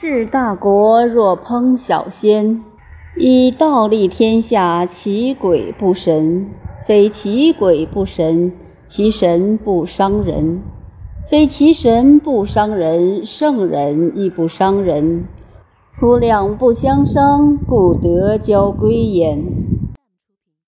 [0.00, 2.62] 治大国若烹小鲜，
[3.16, 6.46] 以道立天下，其鬼不神；
[6.86, 8.52] 非其鬼不神，
[8.86, 10.60] 其神不伤人；
[11.28, 15.24] 非其神不伤人，圣人亦不伤人。
[15.90, 19.42] 夫两不相伤，故德交归焉。